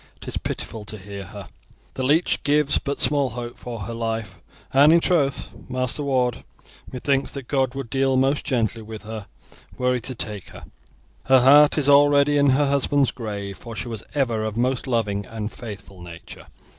It 0.19 0.27
is 0.29 0.37
pitiful 0.37 0.83
to 0.85 0.97
hear 0.97 1.25
her. 1.25 1.47
The 1.93 2.01
leech 2.01 2.41
gives 2.41 2.79
but 2.79 2.99
small 2.99 3.29
hope 3.29 3.55
for 3.55 3.81
her 3.81 3.93
life, 3.93 4.39
and 4.73 4.91
in 4.91 4.99
troth, 4.99 5.49
Master 5.69 6.01
Ward, 6.01 6.43
methinks 6.91 7.31
that 7.33 7.47
God 7.47 7.75
would 7.75 7.91
deal 7.91 8.17
most 8.17 8.43
gently 8.43 8.81
with 8.81 9.03
her 9.03 9.27
were 9.77 9.93
He 9.93 9.99
to 9.99 10.15
take 10.15 10.49
her. 10.49 10.65
Her 11.25 11.41
heart 11.41 11.77
is 11.77 11.87
already 11.87 12.39
in 12.39 12.47
her 12.49 12.65
husband's 12.65 13.11
grave, 13.11 13.57
for 13.59 13.75
she 13.75 13.89
was 13.89 14.01
ever 14.15 14.43
of 14.43 14.57
a 14.57 14.59
most 14.59 14.87
loving 14.87 15.27
and 15.27 15.51
faithful 15.51 16.01
nature. 16.01 16.47